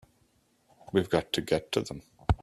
We've 0.93 1.11
got 1.11 1.31
to 1.33 1.41
get 1.41 1.71
to 1.73 1.81
them! 1.83 2.01